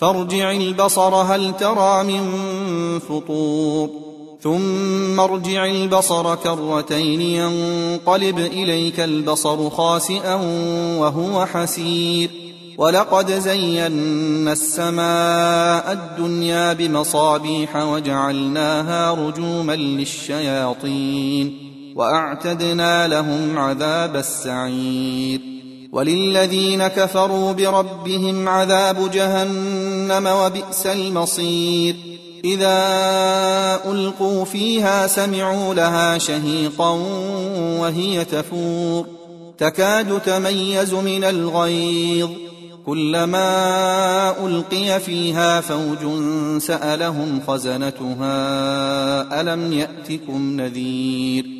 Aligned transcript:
فارجع 0.00 0.52
البصر 0.52 1.14
هل 1.14 1.56
ترى 1.56 2.04
من 2.04 2.28
فطور. 2.98 3.90
ثم 4.42 5.20
ارجع 5.20 5.66
البصر 5.66 6.34
كرتين 6.34 7.20
ينقلب 7.20 8.38
إليك 8.38 9.00
البصر 9.00 9.70
خاسئا 9.70 10.34
وهو 10.98 11.46
حسير. 11.46 12.30
ولقد 12.78 13.32
زينا 13.32 14.52
السماء 14.52 15.92
الدنيا 15.92 16.72
بمصابيح 16.72 17.76
وجعلناها 17.76 19.14
رجوما 19.14 19.76
للشياطين. 19.76 21.54
وأعتدنا 21.96 23.08
لهم 23.08 23.58
عذاب 23.58 24.16
السعير. 24.16 25.49
وللذين 25.92 26.86
كفروا 26.86 27.52
بربهم 27.52 28.48
عذاب 28.48 29.10
جهنم 29.10 30.26
وبئس 30.26 30.86
المصير. 30.86 31.96
إذا 32.44 32.78
ألقوا 33.92 34.44
فيها 34.44 35.06
سمعوا 35.06 35.74
لها 35.74 36.18
شهيقا 36.18 36.90
وهي 37.80 38.24
تفور. 38.24 39.06
تكاد 39.58 40.20
تميز 40.20 40.94
من 40.94 41.24
الغيظ. 41.24 42.30
كلما 42.86 44.46
ألقي 44.46 45.00
فيها 45.00 45.60
فوج 45.60 45.98
سألهم 46.58 47.40
خزنتها 47.46 48.30
ألم 49.40 49.72
يأتكم 49.72 50.60
نذير. 50.60 51.59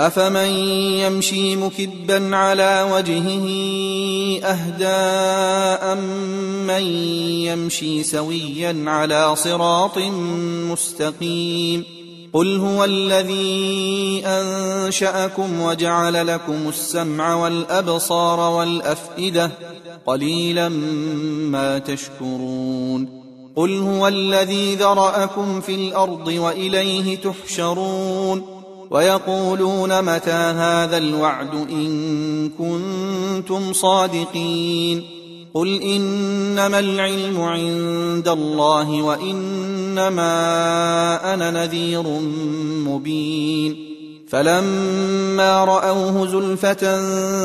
أفمن 0.00 0.48
يمشي 0.98 1.56
مكبا 1.56 2.36
على 2.36 2.88
وجهه 2.92 3.46
أهدى 4.44 5.94
من 6.66 6.82
يمشي 7.46 8.02
سويا 8.02 8.84
على 8.86 9.36
صراط 9.36 9.98
مستقيم 10.70 11.84
قل 12.32 12.56
هو 12.56 12.84
الذي 12.84 14.22
أنشأكم 14.26 15.60
وجعل 15.60 16.26
لكم 16.26 16.68
السمع 16.68 17.34
والأبصار 17.34 18.40
والأفئدة 18.40 19.50
قليلا 20.06 20.68
ما 21.48 21.78
تشكرون 21.78 23.24
قل 23.56 23.78
هو 23.78 24.08
الذي 24.08 24.74
ذرأكم 24.74 25.60
في 25.60 25.74
الأرض 25.74 26.26
وإليه 26.26 27.16
تحشرون 27.16 28.63
ويقولون 28.94 30.02
متى 30.02 30.30
هذا 30.30 30.98
الوعد 30.98 31.54
إن 31.54 32.50
كنتم 32.58 33.72
صادقين 33.72 35.02
قل 35.54 35.82
إنما 35.82 36.78
العلم 36.78 37.40
عند 37.40 38.28
الله 38.28 39.02
وإنما 39.02 40.24
أنا 41.34 41.50
نذير 41.50 42.02
مبين 42.88 43.76
فلما 44.28 45.64
رأوه 45.64 46.26
زلفة 46.26 46.84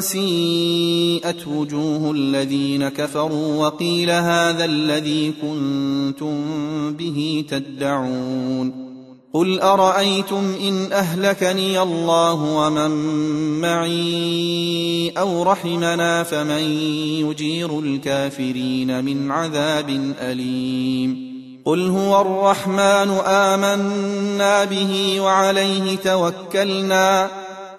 سيئت 0.00 1.48
وجوه 1.48 2.10
الذين 2.10 2.88
كفروا 2.88 3.66
وقيل 3.66 4.10
هذا 4.10 4.64
الذي 4.64 5.32
كنتم 5.42 6.34
به 6.92 7.44
تدعون 7.48 8.89
قل 9.32 9.60
أرأيتم 9.60 10.54
إن 10.60 10.92
أهلكني 10.92 11.82
الله 11.82 12.34
ومن 12.34 12.90
معي 13.60 15.12
أو 15.18 15.42
رحمنا 15.42 16.22
فمن 16.22 16.62
يجير 17.30 17.80
الكافرين 17.80 19.04
من 19.04 19.30
عذاب 19.30 20.14
أليم 20.20 21.30
قل 21.64 21.88
هو 21.88 22.20
الرحمن 22.20 23.10
آمنا 23.26 24.64
به 24.64 25.20
وعليه 25.20 25.96
توكلنا 25.96 27.30